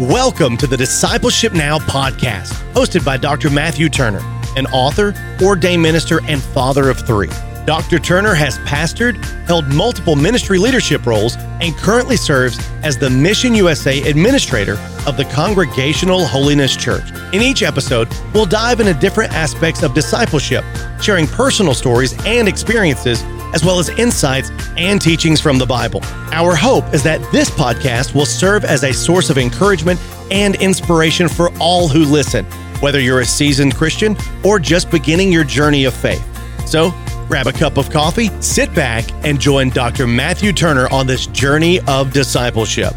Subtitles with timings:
[0.00, 3.50] Welcome to the Discipleship Now podcast, hosted by Dr.
[3.50, 4.20] Matthew Turner,
[4.56, 7.28] an author, ordained minister, and father of three.
[7.64, 7.98] Dr.
[8.00, 14.02] Turner has pastored, held multiple ministry leadership roles, and currently serves as the Mission USA
[14.02, 17.10] administrator of the Congregational Holiness Church.
[17.32, 20.64] In each episode, we'll dive into different aspects of discipleship,
[21.00, 23.22] sharing personal stories and experiences
[23.54, 26.00] as well as insights and teachings from the Bible.
[26.32, 31.28] Our hope is that this podcast will serve as a source of encouragement and inspiration
[31.28, 32.44] for all who listen,
[32.80, 36.26] whether you're a seasoned Christian or just beginning your journey of faith.
[36.66, 36.94] So,
[37.32, 40.06] grab a cup of coffee, sit back, and join Dr.
[40.06, 42.92] Matthew Turner on this journey of discipleship.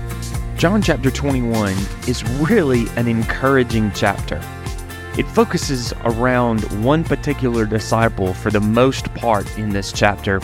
[0.58, 1.72] John chapter 21
[2.06, 4.42] is really an encouraging chapter.
[5.18, 10.42] It focuses around one particular disciple for the most part in this chapter,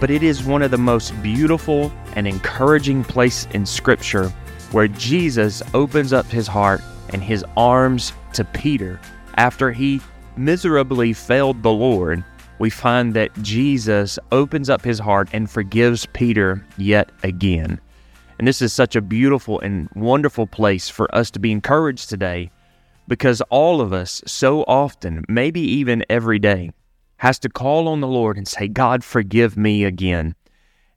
[0.00, 4.30] but it is one of the most beautiful and encouraging place in scripture
[4.72, 8.98] where Jesus opens up his heart and his arms to Peter
[9.34, 10.00] after he
[10.38, 12.24] miserably failed the Lord.
[12.58, 17.80] We find that Jesus opens up his heart and forgives Peter yet again.
[18.38, 22.50] And this is such a beautiful and wonderful place for us to be encouraged today
[23.08, 26.70] because all of us so often, maybe even every day,
[27.18, 30.34] has to call on the Lord and say, God, forgive me again.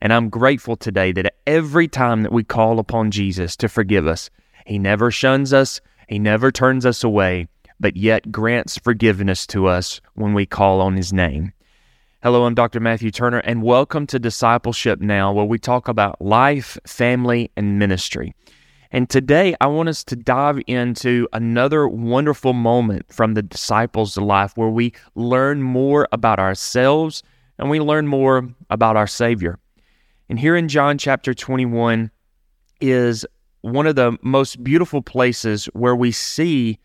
[0.01, 4.29] And I'm grateful today that every time that we call upon Jesus to forgive us,
[4.65, 7.47] He never shuns us, He never turns us away,
[7.79, 11.53] but yet grants forgiveness to us when we call on His name.
[12.21, 12.81] Hello, I'm Dr.
[12.81, 18.35] Matthew Turner, and welcome to Discipleship Now, where we talk about life, family, and ministry.
[18.91, 24.57] And today I want us to dive into another wonderful moment from the disciples' life
[24.57, 27.23] where we learn more about ourselves
[27.57, 29.59] and we learn more about our Savior.
[30.27, 32.11] And here in John chapter 21
[32.81, 33.25] is
[33.61, 36.79] one of the most beautiful places where we see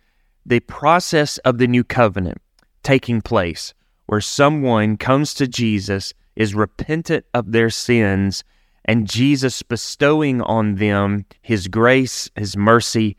[0.46, 2.38] the process of the new covenant
[2.82, 3.74] taking place,
[4.06, 8.44] where someone comes to Jesus, is repentant of their sins,
[8.84, 13.16] and Jesus bestowing on them his grace, his mercy,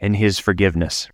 [0.00, 1.08] and his forgiveness.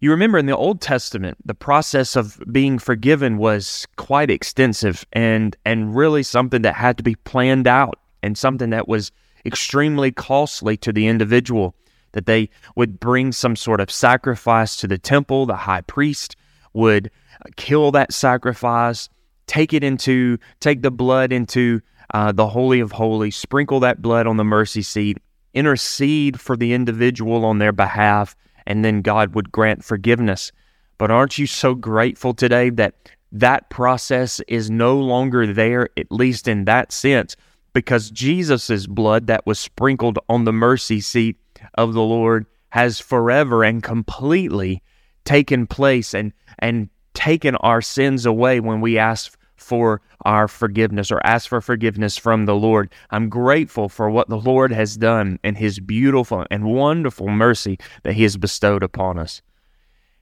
[0.00, 5.56] You remember in the Old Testament, the process of being forgiven was quite extensive and,
[5.64, 9.12] and really something that had to be planned out and something that was
[9.46, 11.76] extremely costly to the individual.
[12.12, 16.36] That they would bring some sort of sacrifice to the temple, the high priest
[16.74, 17.10] would
[17.56, 19.08] kill that sacrifice,
[19.46, 21.80] take it into, take the blood into
[22.14, 25.18] uh, the Holy of Holies, sprinkle that blood on the mercy seat,
[25.54, 28.36] intercede for the individual on their behalf,
[28.66, 30.52] and then God would grant forgiveness.
[30.98, 32.94] But aren't you so grateful today that
[33.32, 37.34] that process is no longer there, at least in that sense,
[37.72, 41.36] because Jesus' blood that was sprinkled on the mercy seat
[41.74, 44.82] of the Lord has forever and completely
[45.24, 51.20] taken place and, and taken our sins away when we ask for our forgiveness or
[51.24, 52.92] ask for forgiveness from the Lord.
[53.10, 58.14] I'm grateful for what the Lord has done and his beautiful and wonderful mercy that
[58.14, 59.42] he has bestowed upon us.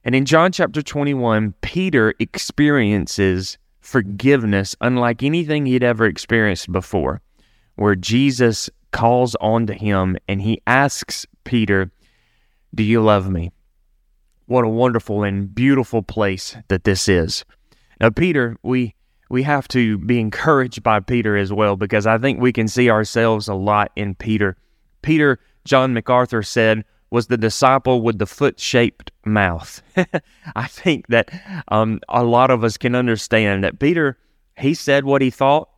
[0.03, 7.21] And in John chapter 21, Peter experiences forgiveness unlike anything he'd ever experienced before,
[7.75, 11.91] where Jesus calls on to him and he asks Peter,
[12.73, 13.51] Do you love me?
[14.45, 17.45] What a wonderful and beautiful place that this is.
[17.99, 18.95] Now, Peter, we
[19.29, 22.89] we have to be encouraged by Peter as well because I think we can see
[22.89, 24.57] ourselves a lot in Peter.
[25.03, 29.81] Peter, John MacArthur said, was the disciple with the foot shaped mouth.
[30.55, 31.29] I think that
[31.67, 34.17] um, a lot of us can understand that Peter,
[34.57, 35.69] he said what he thought,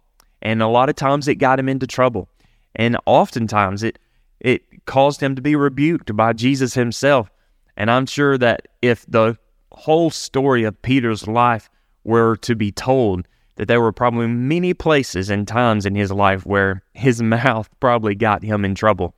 [0.41, 2.30] and a lot of times it got him into trouble.
[2.75, 4.00] And oftentimes it,
[4.39, 7.29] it caused him to be rebuked by Jesus himself.
[7.78, 9.38] And I'm sure that if the
[9.72, 11.69] whole story of Peter's life
[12.03, 16.45] were to be told, that there were probably many places and times in his life
[16.45, 19.16] where his mouth probably got him in trouble.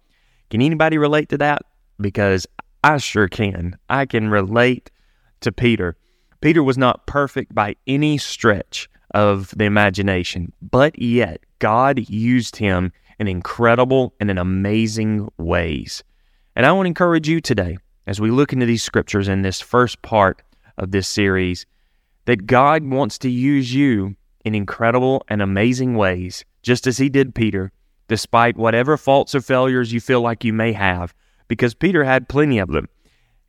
[0.49, 1.63] Can anybody relate to that?
[1.99, 2.45] Because
[2.83, 3.77] I sure can.
[3.89, 4.91] I can relate
[5.41, 5.95] to Peter.
[6.41, 12.91] Peter was not perfect by any stretch of the imagination, but yet God used him
[13.19, 16.03] in incredible and in amazing ways.
[16.55, 17.77] And I want to encourage you today,
[18.07, 20.41] as we look into these scriptures in this first part
[20.77, 21.65] of this series,
[22.25, 27.35] that God wants to use you in incredible and amazing ways, just as he did
[27.35, 27.71] Peter,
[28.07, 31.13] despite whatever faults or failures you feel like you may have,
[31.47, 32.87] because Peter had plenty of them.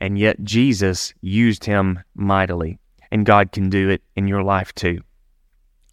[0.01, 2.79] And yet Jesus used him mightily,
[3.11, 5.01] and God can do it in your life too.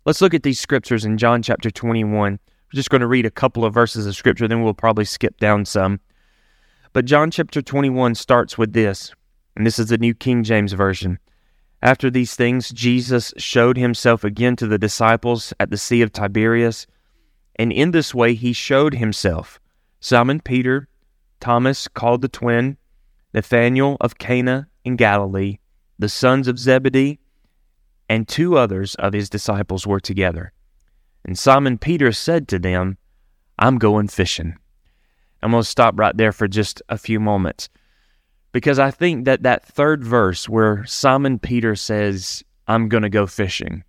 [0.06, 2.40] Let's look at these scriptures in John chapter 21.
[2.74, 5.66] Just going to read a couple of verses of scripture, then we'll probably skip down
[5.66, 6.00] some.
[6.92, 9.14] But John chapter 21 starts with this,
[9.56, 11.20] and this is the New King James Version.
[11.84, 16.88] After these things, Jesus showed himself again to the disciples at the Sea of Tiberias,
[17.58, 19.60] and in this way he showed himself
[20.00, 20.88] Simon Peter,
[21.40, 22.78] Thomas called the twin,
[23.34, 25.60] Nathanael of Cana in Galilee,
[26.00, 27.20] the sons of Zebedee,
[28.10, 30.54] and two others of his disciples were together.
[31.26, 32.98] And Simon Peter said to them,
[33.58, 34.58] I'm going fishing.
[35.42, 37.70] I'm going to stop right there for just a few moments
[38.54, 43.28] because I think that that third verse where Simon Peter says, I'm going to go
[43.28, 43.84] fishing,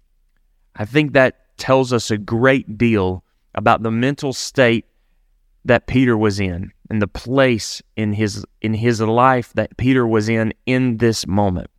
[0.75, 3.23] I think that tells us a great deal
[3.55, 4.87] about the mental state
[5.65, 10.29] that Peter was in and the place in his in his life that Peter was
[10.29, 11.71] in in this moment.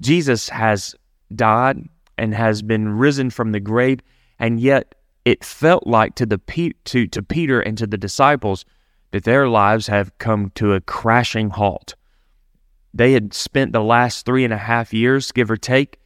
[0.00, 0.94] Jesus has
[1.34, 4.00] died and has been risen from the grave
[4.38, 4.94] and yet
[5.24, 6.38] it felt like to the
[6.84, 8.64] to to Peter and to the disciples
[9.10, 11.94] that their lives have come to a crashing halt.
[12.94, 15.98] They had spent the last three and a half years, give or take,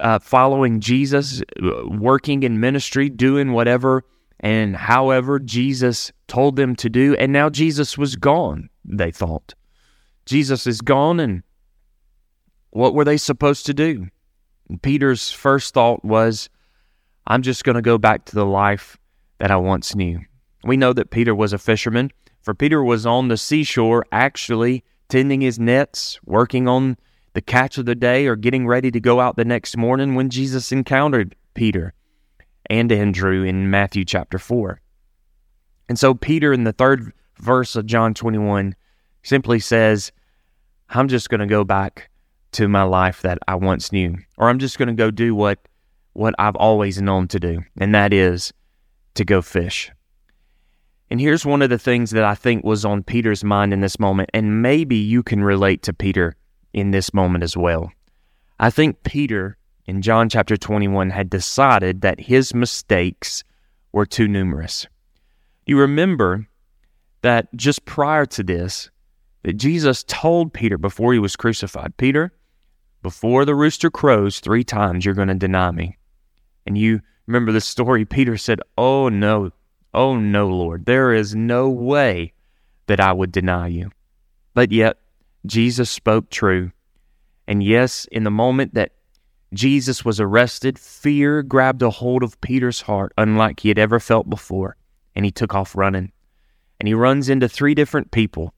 [0.00, 4.04] uh, following Jesus, uh, working in ministry, doing whatever
[4.40, 7.14] and however Jesus told them to do.
[7.16, 9.54] And now Jesus was gone, they thought.
[10.26, 11.42] Jesus is gone, and
[12.70, 14.08] what were they supposed to do?
[14.82, 16.48] Peter's first thought was,
[17.26, 18.98] I'm just going to go back to the life
[19.38, 20.20] that I once knew.
[20.64, 22.10] We know that Peter was a fisherman,
[22.40, 26.96] for Peter was on the seashore actually tending his nets, working on
[27.34, 30.30] the catch of the day, or getting ready to go out the next morning when
[30.30, 31.94] Jesus encountered Peter
[32.66, 34.80] and Andrew in Matthew chapter 4.
[35.88, 38.74] And so Peter in the third verse of John 21
[39.22, 40.12] simply says,
[40.88, 42.10] I'm just going to go back
[42.52, 45.58] to my life that I once knew, or I'm just going to go do what
[46.12, 48.52] what I've always known to do, and that is
[49.14, 49.90] to go fish.
[51.10, 54.00] And here's one of the things that I think was on Peter's mind in this
[54.00, 56.36] moment, and maybe you can relate to Peter
[56.72, 57.92] in this moment as well.
[58.58, 63.44] I think Peter in John chapter 21 had decided that his mistakes
[63.92, 64.86] were too numerous.
[65.66, 66.46] You remember
[67.22, 68.90] that just prior to this,
[69.42, 72.32] that Jesus told Peter before he was crucified, Peter,
[73.02, 75.96] before the rooster crows three times, you're going to deny me.
[76.66, 79.50] And you remember the story, Peter said, Oh no,
[79.94, 82.32] oh no, Lord, there is no way
[82.86, 83.90] that I would deny you.
[84.54, 84.98] But yet,
[85.46, 86.72] Jesus spoke true.
[87.46, 88.92] And yes, in the moment that
[89.52, 94.30] Jesus was arrested, fear grabbed a hold of Peter's heart unlike he had ever felt
[94.30, 94.76] before,
[95.14, 96.12] and he took off running.
[96.80, 98.54] And he runs into three different people,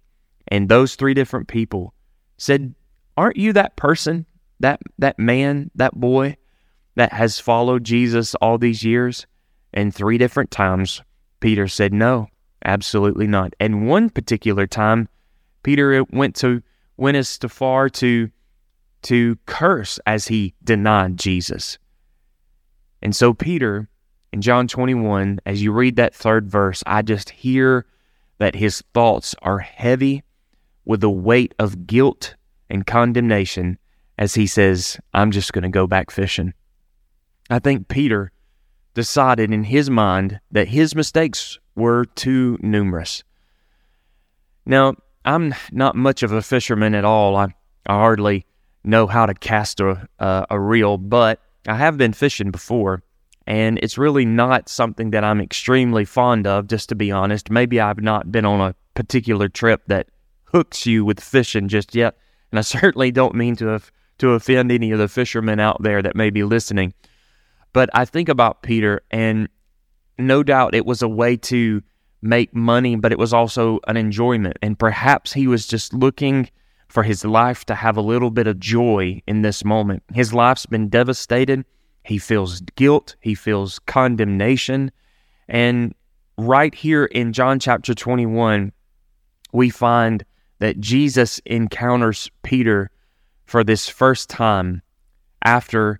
[0.49, 1.95] and those three different people
[2.37, 2.75] said,
[3.17, 4.27] Aren't you that person,
[4.61, 6.37] that, that man, that boy
[6.96, 9.26] that has followed Jesus all these years?
[9.73, 11.02] And three different times,
[11.41, 12.29] Peter said, No,
[12.64, 13.55] absolutely not.
[13.58, 15.08] And one particular time,
[15.62, 16.62] Peter went to
[16.96, 18.31] went as far to
[19.02, 21.79] to curse as he denied Jesus.
[23.02, 23.88] And so, Peter,
[24.32, 27.87] in John 21, as you read that third verse, I just hear
[28.38, 30.23] that his thoughts are heavy
[30.85, 32.35] with the weight of guilt
[32.70, 33.79] and condemnation
[34.19, 36.55] as he says, I'm just going to go back fishing.
[37.50, 38.32] I think Peter
[38.94, 43.23] decided in his mind that his mistakes were too numerous.
[44.64, 44.94] Now,
[45.25, 47.36] I'm not much of a fisherman at all.
[47.36, 47.55] I,
[47.86, 48.46] I hardly
[48.84, 53.03] know how to cast a, a reel, but I have been fishing before,
[53.46, 57.51] and it's really not something that I'm extremely fond of, just to be honest.
[57.51, 60.08] Maybe I've not been on a particular trip that
[60.44, 62.17] hooks you with fishing just yet,
[62.51, 63.81] and I certainly don't mean to
[64.17, 66.94] to offend any of the fishermen out there that may be listening.
[67.74, 69.48] But I think about Peter, and
[70.16, 71.82] no doubt it was a way to
[72.22, 74.56] make money, but it was also an enjoyment.
[74.62, 76.48] And perhaps he was just looking
[76.88, 80.04] for his life to have a little bit of joy in this moment.
[80.14, 81.64] His life's been devastated.
[82.04, 84.93] He feels guilt, he feels condemnation.
[85.48, 85.94] And
[86.38, 88.72] right here in John chapter 21,
[89.52, 90.24] we find
[90.60, 92.90] that Jesus encounters Peter
[93.46, 94.81] for this first time
[95.43, 95.98] after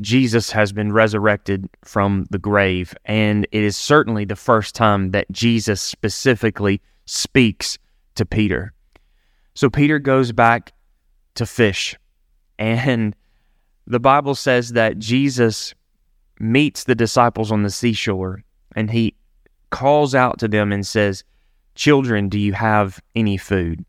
[0.00, 2.94] Jesus has been resurrected from the grave.
[3.04, 7.78] And it is certainly the first time that Jesus specifically speaks
[8.14, 8.72] to Peter.
[9.54, 10.72] So Peter goes back
[11.34, 11.96] to fish.
[12.58, 13.16] And
[13.86, 15.74] the Bible says that Jesus
[16.38, 18.42] meets the disciples on the seashore
[18.76, 19.14] and he
[19.70, 21.24] calls out to them and says,
[21.74, 23.84] Children, do you have any food?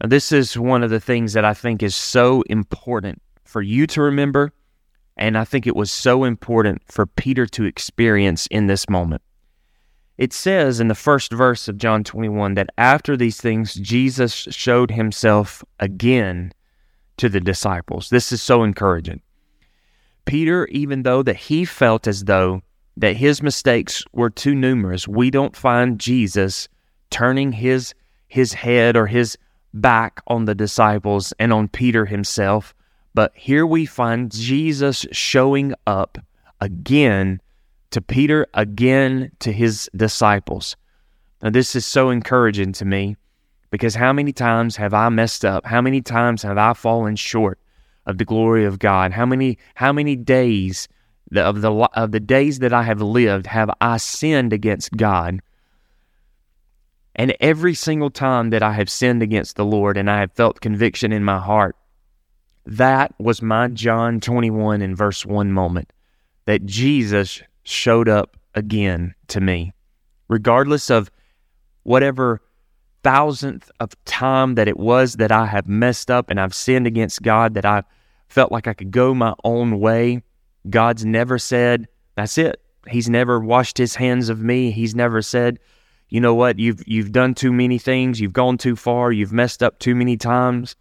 [0.00, 3.86] Now, this is one of the things that I think is so important for you
[3.88, 4.52] to remember.
[5.16, 9.22] And I think it was so important for Peter to experience in this moment.
[10.16, 14.90] It says in the first verse of John 21 that after these things, Jesus showed
[14.90, 16.52] himself again
[17.16, 18.10] to the disciples.
[18.10, 19.22] This is so encouraging.
[20.26, 22.62] Peter, even though that he felt as though
[22.96, 26.68] that his mistakes were too numerous, we don't find Jesus
[27.10, 27.94] turning his
[28.28, 29.36] his head or his
[29.74, 32.74] back on the disciples and on Peter himself.
[33.14, 36.18] But here we find Jesus showing up
[36.60, 37.40] again
[37.90, 40.76] to Peter, again to his disciples.
[41.42, 43.16] Now, this is so encouraging to me
[43.70, 45.66] because how many times have I messed up?
[45.66, 47.58] How many times have I fallen short
[48.06, 49.12] of the glory of God?
[49.12, 50.88] How many how many days
[51.34, 55.40] of the of the days that I have lived have I sinned against God?
[57.16, 60.60] And every single time that I have sinned against the Lord and I have felt
[60.60, 61.76] conviction in my heart,
[62.66, 65.92] that was my John 21 and verse 1 moment
[66.46, 69.72] that Jesus showed up again to me.
[70.28, 71.10] Regardless of
[71.82, 72.40] whatever
[73.02, 77.22] thousandth of time that it was that I have messed up and I've sinned against
[77.22, 77.82] God, that I
[78.28, 80.22] felt like I could go my own way,
[80.68, 82.60] God's never said, That's it.
[82.88, 84.70] He's never washed his hands of me.
[84.70, 85.58] He's never said,
[86.10, 89.62] you know what, you've you've done too many things, you've gone too far, you've messed
[89.62, 90.74] up too many times.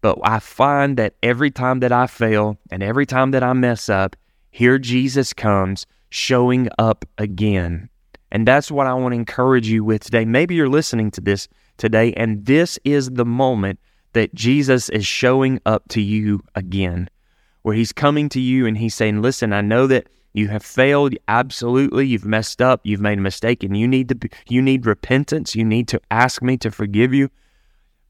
[0.00, 3.88] But I find that every time that I fail and every time that I mess
[3.88, 4.16] up,
[4.50, 7.88] here Jesus comes showing up again.
[8.30, 10.24] And that's what I want to encourage you with today.
[10.24, 13.78] Maybe you're listening to this today, and this is the moment
[14.12, 17.08] that Jesus is showing up to you again,
[17.62, 21.14] where he's coming to you and he's saying, Listen, I know that you have failed
[21.26, 25.56] absolutely you've messed up you've made a mistake and you need to you need repentance
[25.56, 27.28] you need to ask me to forgive you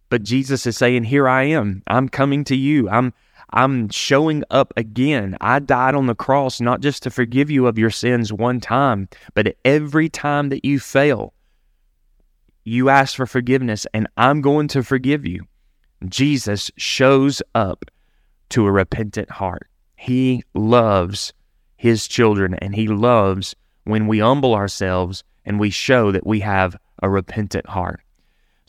[0.08, 3.12] but Jesus is saying here I am I'm coming to you I'm
[3.50, 5.36] I'm showing up again.
[5.40, 9.08] I died on the cross not just to forgive you of your sins one time,
[9.32, 11.32] but every time that you fail,
[12.64, 15.46] you ask for forgiveness, and I'm going to forgive you.
[16.06, 17.86] Jesus shows up
[18.50, 19.68] to a repentant heart.
[19.96, 21.32] He loves
[21.76, 26.76] his children, and he loves when we humble ourselves and we show that we have
[27.02, 28.02] a repentant heart.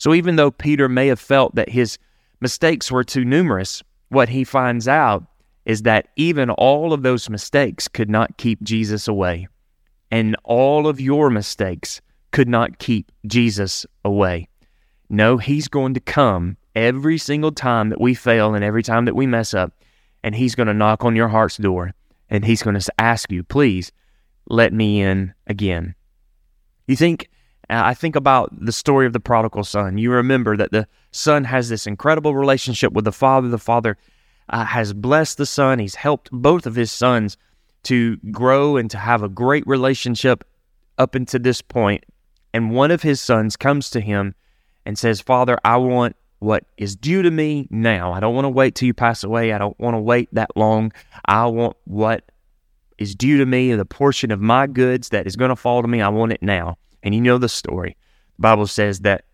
[0.00, 1.98] So even though Peter may have felt that his
[2.40, 5.24] mistakes were too numerous, what he finds out
[5.66, 9.46] is that even all of those mistakes could not keep Jesus away.
[10.10, 12.00] And all of your mistakes
[12.32, 14.48] could not keep Jesus away.
[15.10, 19.14] No, he's going to come every single time that we fail and every time that
[19.14, 19.72] we mess up,
[20.24, 21.92] and he's going to knock on your heart's door
[22.30, 23.92] and he's going to ask you, please
[24.48, 25.94] let me in again.
[26.86, 27.28] You think
[27.70, 29.96] uh, I think about the story of the prodigal son.
[29.98, 33.48] You remember that the son has this incredible relationship with the father.
[33.48, 33.96] The father
[34.50, 37.36] uh, has blessed the son, he's helped both of his sons
[37.84, 40.44] to grow and to have a great relationship
[40.98, 42.04] up until this point.
[42.52, 44.34] And one of his sons comes to him
[44.84, 48.12] and says, Father, I want what is due to me now.
[48.12, 49.52] I don't want to wait till you pass away.
[49.52, 50.92] I don't want to wait that long.
[51.26, 52.32] I want what
[52.98, 55.88] is due to me, the portion of my goods that is going to fall to
[55.88, 56.02] me.
[56.02, 56.76] I want it now.
[57.02, 57.96] And you know the story.
[58.36, 59.24] The Bible says that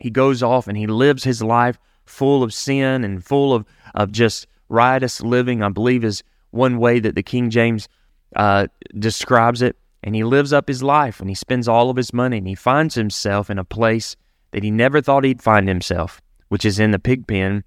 [0.00, 4.10] he goes off and he lives his life full of sin and full of, of
[4.10, 7.88] just riotous living, I believe is one way that the King James
[8.36, 8.66] uh,
[8.98, 9.76] describes it.
[10.02, 12.54] And he lives up his life and he spends all of his money and he
[12.54, 14.16] finds himself in a place
[14.52, 17.64] that he never thought he'd find himself, which is in the pig pen,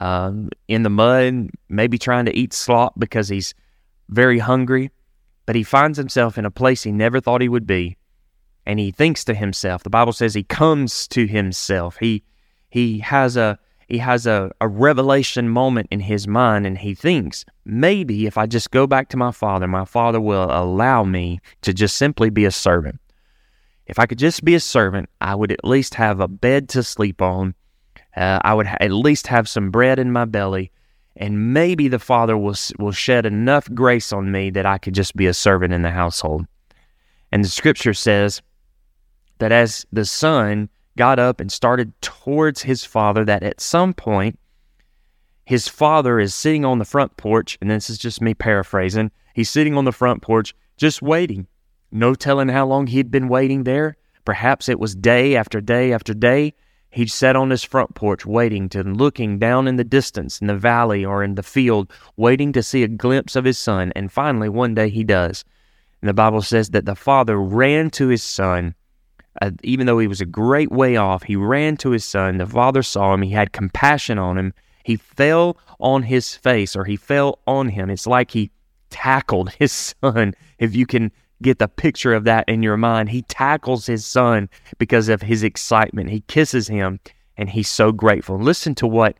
[0.00, 3.52] um, in the mud, maybe trying to eat slop because he's
[4.08, 4.92] very hungry.
[5.44, 7.96] But he finds himself in a place he never thought he would be
[8.66, 9.82] and he thinks to himself.
[9.82, 11.96] The Bible says he comes to himself.
[11.98, 12.22] He
[12.70, 17.44] he has a he has a, a revelation moment in his mind and he thinks,
[17.66, 21.74] maybe if I just go back to my father, my father will allow me to
[21.74, 22.98] just simply be a servant.
[23.86, 26.82] If I could just be a servant, I would at least have a bed to
[26.82, 27.54] sleep on.
[28.16, 30.70] Uh, I would ha- at least have some bread in my belly,
[31.16, 35.16] and maybe the Father will will shed enough grace on me that I could just
[35.16, 36.46] be a servant in the household.
[37.30, 38.40] And the Scripture says
[39.42, 44.38] that as the son got up and started towards his father, that at some point,
[45.44, 49.10] his father is sitting on the front porch, and this is just me paraphrasing.
[49.34, 51.48] He's sitting on the front porch, just waiting.
[51.90, 53.96] No telling how long he'd been waiting there.
[54.24, 56.54] Perhaps it was day after day after day.
[56.90, 60.56] He'd sat on his front porch waiting to looking down in the distance in the
[60.56, 63.92] valley or in the field, waiting to see a glimpse of his son.
[63.96, 65.44] And finally, one day he does.
[66.00, 68.76] And the Bible says that the father ran to his son
[69.40, 72.38] uh, even though he was a great way off, he ran to his son.
[72.38, 73.22] The father saw him.
[73.22, 74.52] He had compassion on him.
[74.84, 77.88] He fell on his face, or he fell on him.
[77.88, 78.50] It's like he
[78.90, 81.10] tackled his son, if you can
[81.40, 83.08] get the picture of that in your mind.
[83.08, 84.48] He tackles his son
[84.78, 86.10] because of his excitement.
[86.10, 87.00] He kisses him
[87.36, 88.38] and he's so grateful.
[88.38, 89.16] Listen to what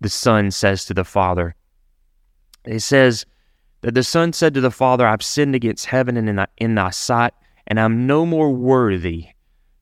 [0.00, 1.54] the son says to the father.
[2.64, 3.24] It says
[3.82, 6.74] that the son said to the father, I've sinned against heaven and in thy, in
[6.74, 7.34] thy sight,
[7.66, 9.28] and I'm no more worthy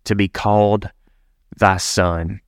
[0.05, 0.91] to be called
[1.57, 2.41] thy son.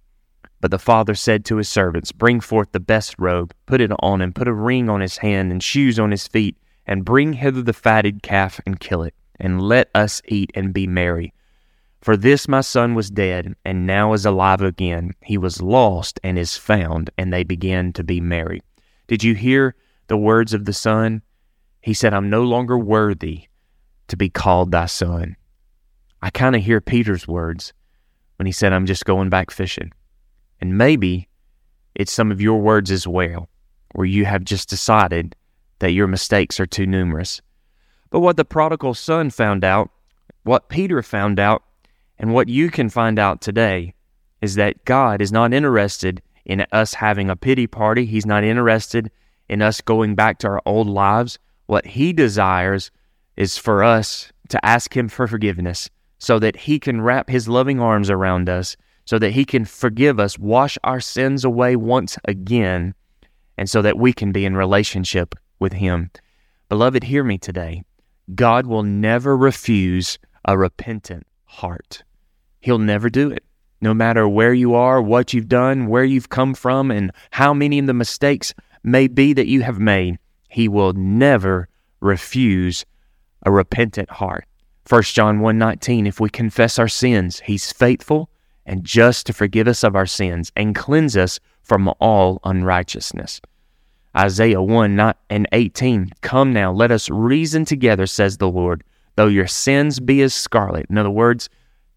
[0.61, 4.23] But the father said to his servants, Bring forth the best robe, put it on
[4.23, 6.57] him, put a ring on his hand and shoes on his feet,
[6.87, 10.87] and bring hither the fatted calf and kill it, and let us eat and be
[10.87, 11.35] merry.
[12.01, 15.13] For this my son was dead, and now is alive again.
[15.23, 18.63] He was lost and is found, and they began to be merry.
[19.07, 19.75] Did you hear
[20.07, 21.23] the words of the son?
[21.81, 23.49] He said, I'm no longer worthy
[24.09, 25.37] to be called thy son.
[26.25, 27.75] I kind of hear Peter's words
[28.37, 29.93] when he said, I'm just going back fishing.
[30.59, 31.28] And maybe
[31.95, 33.50] it's some of your words as well,
[33.93, 35.37] where you have just decided
[35.81, 37.43] that your mistakes are too numerous.
[38.09, 39.90] But what the prodigal son found out,
[40.45, 41.62] what Peter found out,
[42.19, 43.93] and what you can find out today
[44.40, 48.07] is that God is not interested in us having a pity party.
[48.07, 49.11] He's not interested
[49.50, 51.38] in us going back to our old lives.
[51.66, 52.90] What He desires
[53.37, 55.90] is for us to ask Him for forgiveness
[56.25, 60.19] so that He can wrap His loving arms around us so that He can forgive
[60.19, 62.95] us, wash our sins away once again,
[63.59, 66.11] and so that we can be in relationship with Him.
[66.69, 67.83] Beloved, hear me today.
[68.35, 72.02] God will never refuse a repentant heart.
[72.61, 73.45] He'll never do it.
[73.83, 77.78] No matter where you are, what you've done, where you've come from, and how many
[77.78, 81.69] of the mistakes may be that you have made, He will never
[82.00, 82.87] refuse
[83.45, 84.47] a repentant heart.
[84.87, 88.29] 1 John 1:19 If we confess our sins, he's faithful
[88.67, 93.41] and just to forgive us of our sins and cleanse us from all unrighteousness.
[94.17, 98.85] Isaiah 1 and 18 Come now, let us reason together, says the Lord.
[99.17, 101.49] Though your sins be as scarlet, in other words,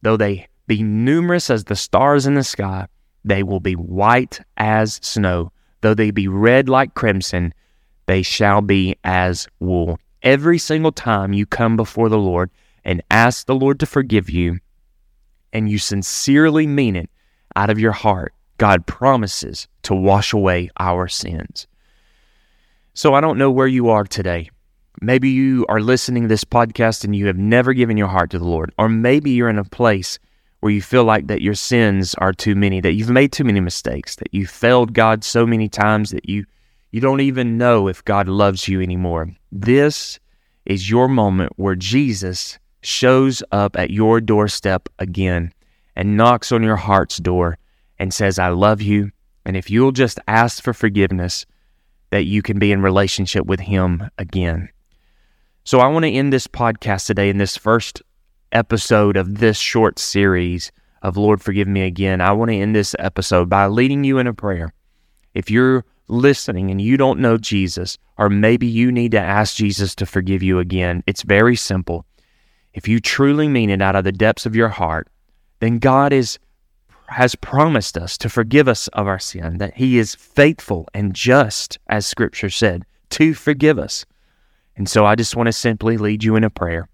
[0.01, 2.88] though they be numerous as the stars in the sky,
[3.25, 5.51] they will be white as snow.
[5.82, 7.54] Though they be red like crimson,
[8.06, 10.00] they shall be as wool.
[10.23, 12.50] Every single time you come before the Lord
[12.88, 14.60] and ask the Lord to forgive you,
[15.52, 17.10] and you sincerely mean it
[17.56, 21.67] out of your heart, God promises to wash away our sins.
[22.93, 24.50] So I don't know where you are today.
[25.02, 28.39] Maybe you are listening to this podcast and you have never given your heart to
[28.39, 30.17] the Lord, or maybe you're in a place
[30.62, 33.60] where you feel like that your sins are too many, that you've made too many
[33.60, 36.45] mistakes, that you failed God so many times that you
[36.91, 39.30] you don't even know if God loves you anymore.
[39.52, 40.19] This
[40.65, 45.54] is your moment where Jesus shows up at your doorstep again
[45.96, 47.58] and knocks on your heart's door
[48.00, 49.12] and says, I love you.
[49.46, 51.46] And if you'll just ask for forgiveness,
[52.10, 54.70] that you can be in relationship with Him again.
[55.63, 58.02] So I want to end this podcast today in this first
[58.52, 62.22] episode of this short series of Lord Forgive Me Again.
[62.22, 64.74] I want to end this episode by leading you in a prayer.
[65.34, 69.94] If you're listening and you don't know Jesus, or maybe you need to ask Jesus
[69.96, 72.06] to forgive you again, it's very simple.
[72.78, 75.08] If you truly mean it out of the depths of your heart,
[75.62, 76.38] then God is
[77.08, 81.80] has promised us to forgive us of our sin, that He is faithful and just,
[81.88, 84.06] as Scripture said, to forgive us.
[84.76, 86.88] And so I just want to simply lead you in a prayer.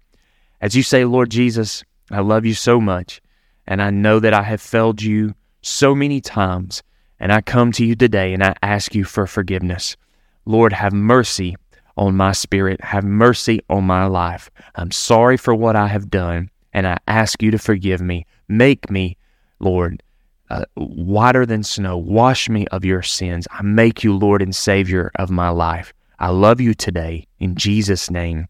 [0.62, 3.20] As you say, Lord Jesus, I love you so much,
[3.66, 6.82] and I know that I have failed you so many times,
[7.20, 9.98] and I come to you today and I ask you for forgiveness.
[10.46, 11.56] Lord, have mercy
[11.96, 12.82] on my spirit.
[12.82, 14.50] Have mercy on my life.
[14.74, 18.26] I'm sorry for what I have done, and I ask you to forgive me.
[18.48, 19.16] Make me,
[19.60, 20.02] Lord,
[20.50, 21.96] uh, whiter than snow.
[21.96, 23.46] Wash me of your sins.
[23.50, 25.92] I make you Lord and Savior of my life.
[26.18, 27.26] I love you today.
[27.38, 28.46] In Jesus' name,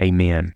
[0.00, 0.54] amen.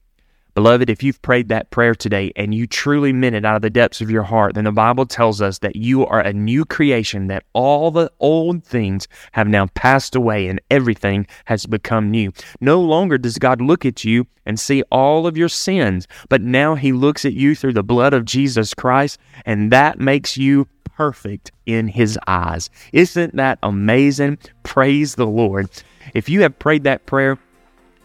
[0.55, 3.71] Beloved, if you've prayed that prayer today and you truly meant it out of the
[3.71, 7.29] depths of your heart, then the Bible tells us that you are a new creation,
[7.29, 12.33] that all the old things have now passed away and everything has become new.
[12.61, 16.75] No longer does God look at you and see all of your sins, but now
[16.75, 21.53] He looks at you through the blood of Jesus Christ, and that makes you perfect
[21.67, 22.69] in His eyes.
[22.93, 24.39] Isn't that amazing?
[24.65, 25.69] Praise the Lord.
[26.15, 27.39] If you have prayed that prayer,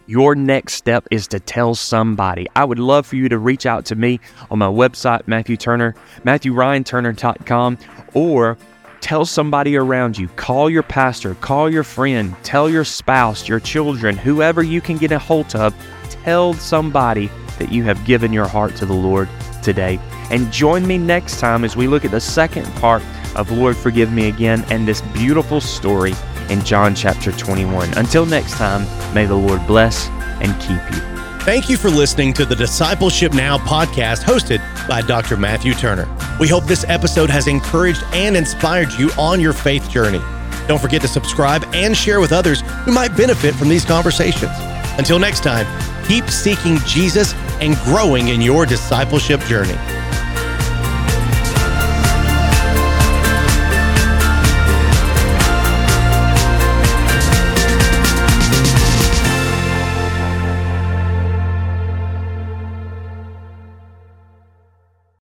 [0.08, 2.48] your next step is to tell somebody.
[2.56, 4.20] I would love for you to reach out to me
[4.52, 7.78] on my website, Matthew Turner, MatthewRyanTurner.com,
[8.14, 8.58] or
[9.02, 10.28] tell somebody around you.
[10.30, 15.12] Call your pastor, call your friend, tell your spouse, your children, whoever you can get
[15.12, 15.76] a hold of.
[16.10, 19.30] Tell somebody that you have given your heart to the Lord
[19.64, 20.00] today.
[20.30, 23.04] And join me next time as we look at the second part
[23.36, 26.14] of Lord Forgive Me Again and this beautiful story
[26.50, 27.98] in John chapter 21.
[27.98, 30.08] Until next time, may the Lord bless
[30.42, 31.16] and keep you.
[31.46, 35.38] Thank you for listening to the Discipleship Now podcast hosted by Dr.
[35.38, 36.08] Matthew Turner.
[36.40, 40.22] We hope this episode has encouraged and inspired you on your faith journey.
[40.68, 44.52] Don't forget to subscribe and share with others who might benefit from these conversations.
[44.98, 45.68] Until next time,
[46.08, 49.78] keep seeking Jesus and growing in your discipleship journey.